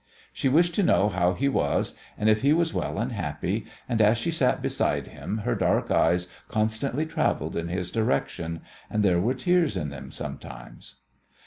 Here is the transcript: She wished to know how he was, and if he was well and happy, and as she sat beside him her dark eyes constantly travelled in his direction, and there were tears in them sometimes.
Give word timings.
She 0.33 0.49
wished 0.49 0.73
to 0.73 0.81
know 0.81 1.09
how 1.09 1.33
he 1.33 1.47
was, 1.47 1.93
and 2.17 2.27
if 2.27 2.41
he 2.41 2.53
was 2.53 2.73
well 2.73 2.97
and 2.97 3.11
happy, 3.11 3.67
and 3.87 4.01
as 4.01 4.17
she 4.17 4.31
sat 4.31 4.59
beside 4.59 5.09
him 5.09 5.37
her 5.45 5.53
dark 5.53 5.91
eyes 5.91 6.25
constantly 6.47 7.05
travelled 7.05 7.55
in 7.55 7.67
his 7.67 7.91
direction, 7.91 8.61
and 8.89 9.03
there 9.03 9.19
were 9.21 9.35
tears 9.35 9.77
in 9.77 9.89
them 9.89 10.09
sometimes. 10.09 10.95